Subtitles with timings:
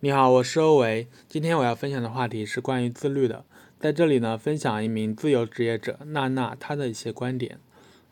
[0.00, 1.08] 你好，我是欧维。
[1.28, 3.44] 今天我要分享的话题是关于自律的。
[3.80, 7.58] 在这里呢，分享一名自由职业者娜娜她的一些观点。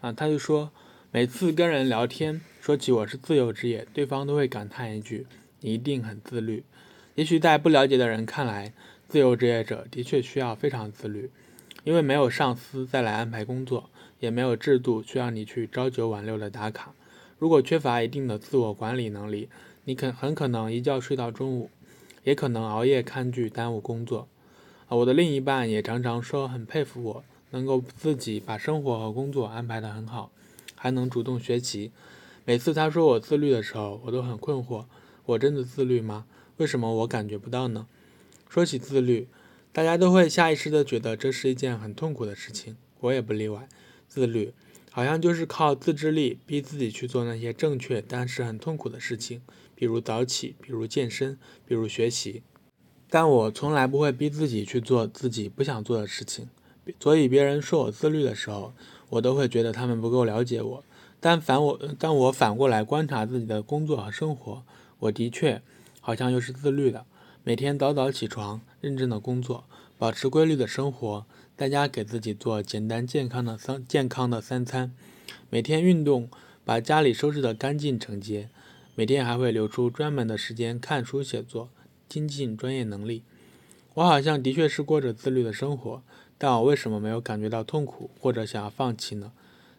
[0.00, 0.72] 啊，她就说，
[1.12, 5.28] 每次跟人聊天说起我是自由职业，对方都会感叹一句
[5.62, 6.64] ：“你一定很自律。”
[7.14, 8.72] 也许在不了解的人看来，
[9.06, 11.30] 自由职业者的确需要非常自律，
[11.84, 16.92] 因为没有上司再来安排工作，也没有制度需要你去朝九晚六的打卡。
[17.38, 19.48] 如果缺乏一定的自我管理能力，
[19.84, 21.70] 你可很可能一觉睡到中午。
[22.26, 24.26] 也可能熬夜看剧耽误工作，
[24.88, 30.32] 啊，我的另一半也常常说很佩服我，能够自己把生活和工作安排得很好，
[30.74, 31.92] 还能主动学习。
[32.44, 34.86] 每次他说我自律的时候，我都很困惑，
[35.24, 36.26] 我真的自律吗？
[36.56, 37.86] 为什么我感觉不到呢？
[38.48, 39.28] 说起自律，
[39.72, 43.68] 大家都会下意识的觉得这是一件很痛苦的事情，我也不例外。
[44.08, 44.52] 自律
[44.96, 49.42] 好像就是靠自制力逼自己去做那些正确但是很痛苦的事情。
[49.74, 52.42] 比如早起，比如健身，比如学习，
[53.10, 56.48] 但我从来不会逼自己去做自己不想做的事情。
[56.98, 58.72] 所以别人说我自律的时候，
[59.10, 60.82] 我都会觉得他们不够了解我。
[61.20, 64.62] 但反我，但我反过来观察自己的工作和生活，
[65.00, 65.60] 我的确
[66.00, 67.04] 好像又是自律的。
[67.44, 69.64] 每天早早起床，认真的工作，
[69.98, 71.24] 保持规律的生活，
[71.56, 74.92] 在家给自己做简单健康的三健康的三餐，
[75.48, 76.28] 每天运动，
[76.64, 78.50] 把家里收拾得干净整洁。
[78.94, 81.70] 每天还会留出专门的时间看书写作，
[82.08, 83.22] 精进专业能力。
[83.94, 86.02] 我好像的确是过着自律的生活，
[86.36, 89.32] 但我为什么没有感觉到痛苦或者想要放弃呢？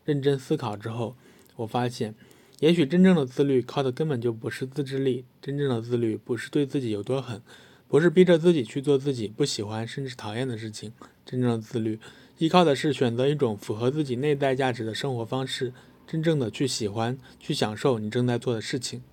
[0.05, 1.15] 认真思考之后，
[1.57, 2.15] 我发现，
[2.59, 7.41] 也许真正的自律靠的根本就不是自制力，真正的自律不是对自己有多狠，
[7.87, 10.93] 不是逼着自己去做自己不喜欢甚至讨厌的事情。
[11.25, 11.99] 真正的自律
[12.37, 15.73] 依靠的是选择一种符合自己内在价值的生活方式。
[16.05, 19.03] 真正的去喜欢、去享受你正在做的事情。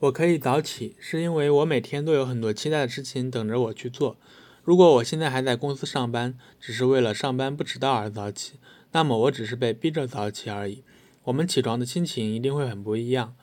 [0.00, 4.18] 我可以早起，是因为我每天都有很多期待的事情等着我去做。
[4.62, 8.58] 如果我现在还在公司上班，只是为了上班不迟到而早起，
[8.92, 10.82] 那么我只是被逼着早起而已。
[11.22, 13.34] 我们起床的心情一定会很不一样。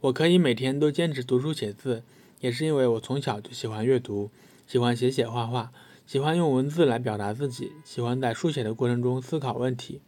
[0.00, 2.02] 我可以每天都坚持读书写字，
[2.40, 4.30] 也是因为我从小就喜欢阅读，
[4.66, 5.72] 喜欢写写画画，
[6.06, 10.00] 喜欢用文字来表达自己，喜欢在书写的过程中思考问题，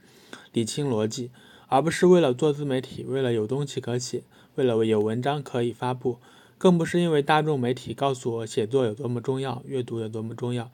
[0.53, 1.31] 理清逻辑。
[1.69, 4.25] 而不是为了做自媒体，为了有东西可写，
[4.56, 6.19] 为了有文章可以发布，
[6.59, 10.71] 更不是因为大众媒体告诉我写作有多么重要，阅读有多么重要，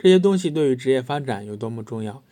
[0.00, 2.22] 这些东西对于职业发展有多么重要。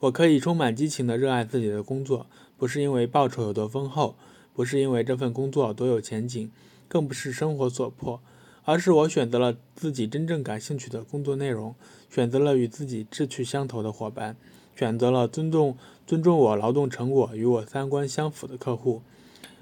[0.00, 2.26] 我可以充满激情地热爱自己的工作，
[2.58, 4.16] 不是因为报酬有多丰厚，
[4.52, 6.50] 不是因为这份工作多有前景，
[6.88, 8.20] 更不是生活所迫，
[8.64, 11.74] 而是我选择了自己真正感兴趣的工作内容，
[12.10, 14.36] 选择了与自己志趣相投的伙伴。
[14.74, 15.74] 选择了尊重
[16.06, 19.00] 尊重我劳动成果与我三观相符的客户。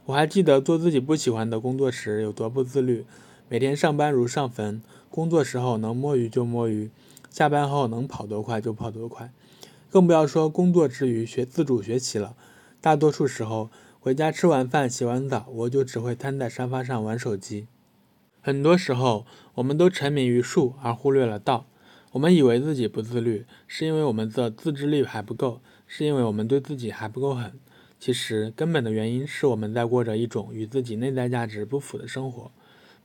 [0.06, 3.06] 我还记得做自己不喜欢的工作时有多不自律，
[3.48, 6.90] 每天上班如上坟，工作时候能摸鱼就摸鱼，
[7.30, 9.32] 下班后能跑多快就跑多快，
[9.88, 12.34] 更不要说工作之余学自主学习了。
[12.80, 13.70] 大多数时候
[14.04, 17.66] 回家吃完饭洗完澡，我就只会瘫在沙发上玩手机。
[18.42, 21.64] 很多时候，我们都沉迷于术而忽略了道。
[22.12, 27.58] 我们以为自己不自律，是因为我们的自制力还不够，是因为我们对自己还不够狠。
[27.98, 32.50] 其实根本的原因是我们在过着一种与自己内在价值不符的生活。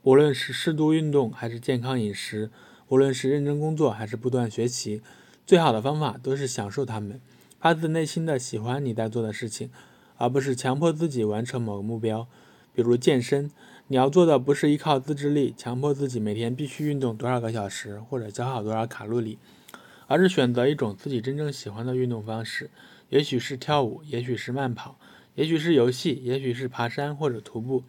[0.02, 2.50] 无论是适度运动还是健康饮食，
[2.88, 5.00] 无论是认真工作还是不断学习，
[5.46, 7.18] 最好的方法都是享受它们，
[7.58, 9.70] 发自内心的喜欢你在做的事情，
[10.20, 12.28] 而不是强迫自己完成某个目标，
[12.74, 13.50] 比如健身。
[13.88, 19.38] 你要做的不是依靠自制力，强迫自己每天必须运动多少个小时或者消耗多少卡路里，
[20.06, 22.70] 而是选择一种自己真正喜欢的运动方式。
[23.08, 24.98] 也许是跳舞，也许是慢跑，
[25.36, 27.82] 也许是游戏，也许是爬山或者徒步。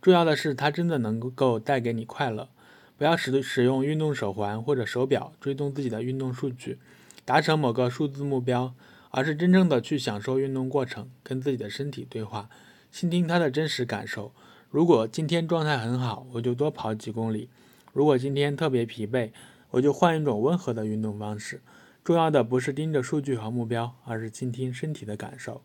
[0.00, 2.48] 重要的是，它真的能够带给你快乐。
[2.96, 6.78] 不要使使用运动手环或者手表追踪自己的运动数据，
[7.24, 8.72] 达成某个数字目标，
[9.16, 12.50] 而是真正的去享受运动过程，跟自己的身体对话，
[12.90, 14.32] 倾听它的真实感受。
[14.70, 17.48] 如果今天状态很好，我就多跑几公里；
[17.92, 19.30] 如果今天特别疲惫，
[19.70, 21.60] 我就换一种温和的运动方式。
[22.02, 25.62] 重要的不是盯着数据和目标，而是倾听身体的感受。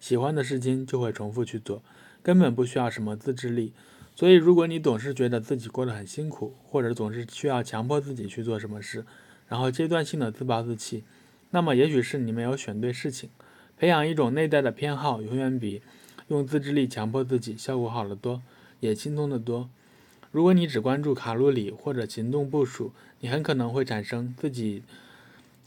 [0.00, 1.84] 喜欢的事情就会重复去做，
[2.24, 3.72] 根本不需要什么自制力。
[4.16, 9.06] 所以，如果你总是觉得自己过得很辛苦，或者总是需要强迫自己去做什么事，
[9.46, 11.04] 然后阶段性的自暴自弃，
[11.50, 13.30] 那么也许是你没有选对事情。
[13.76, 15.82] 培养一种内在的偏好，永远比。
[16.28, 18.40] 用自制力强迫自己，效果好得多，
[18.78, 19.68] 也轻松得多。
[20.30, 24.84] 如果你只关注卡路里或者行动步数，你很可能会产生自己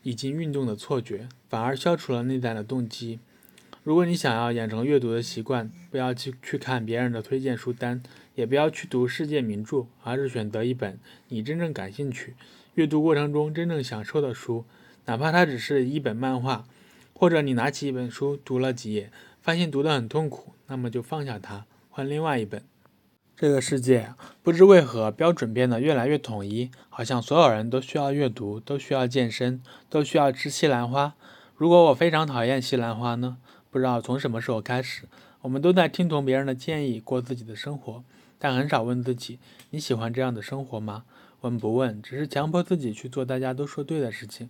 [0.03, 3.19] 已经运动的错觉，反而消除了内在的动机。
[3.83, 8.01] 如果你想要养成阅读的习惯，不要去去看别人的推荐书单，
[8.35, 10.97] 也不要去读世界名著，而是选择一本
[11.27, 12.35] 你真正感兴趣、
[12.75, 14.63] 阅读过程中真正享受的书，
[15.05, 16.65] 哪怕它只是一本漫画，
[17.13, 19.11] 或者你拿起一本书读了几页，
[19.41, 22.63] 发现读得很痛苦，那么就放下它，换另外一本。
[23.35, 31.15] 这个世界不知为何标准变得越来越统一，好像所有人都需要阅读，都需要健身，都需要吃西兰花。
[31.55, 33.37] 如果我非常讨厌西兰花呢？
[33.69, 35.09] 不知道从什么时候开始，
[35.41, 38.03] 我们都在听从别人的建议过自己的生活。
[38.37, 39.39] 但很少问自己，
[39.71, 41.03] 你喜欢这样的生活吗？
[41.41, 44.49] 问不问，只是强迫自己去做大家都说对的事情。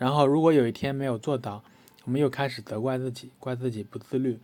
[0.00, 1.62] 然后，如果有一天没有做到，
[2.04, 4.38] 我们又开始责怪自己，怪自己不自律。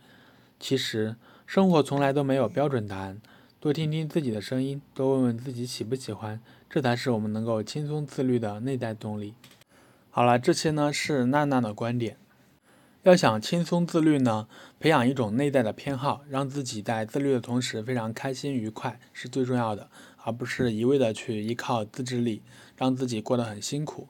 [0.59, 1.15] 其实，
[1.47, 3.19] 生活从来都没有标准答案。
[3.59, 6.39] 多听听自己的声音，多问问自己喜不喜欢，
[6.69, 9.33] 这才是我们能够轻松自律的内在动力。
[10.11, 12.17] 好了，这些呢是娜娜的观点。
[13.01, 14.47] 要想轻松自律呢，
[14.79, 19.89] 培养一种内在的偏好，让自己在自律的同时非常开心愉快是最重要的，
[20.23, 22.43] 而不是一味的去依靠自制力，
[22.75, 24.07] 让自己过得很辛苦。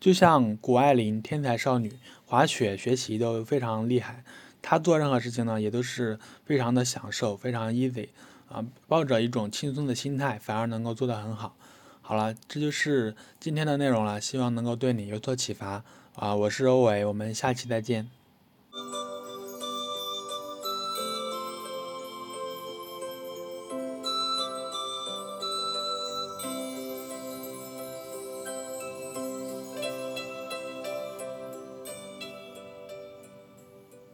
[0.00, 1.92] 就像谷爱凌，天才少女，
[2.24, 4.22] 滑雪、学习都非常厉害，
[4.62, 8.08] 她做任何事情呢也都是非常的享受，非常 easy
[8.48, 11.56] 啊，抱着一种轻松的心态，反而能够做得很好。
[12.00, 15.84] 好了，这就是今天的内容了，希望能够对你有所启发
[16.14, 16.34] 啊！
[16.34, 18.17] 我是欧伟，我们下期再见。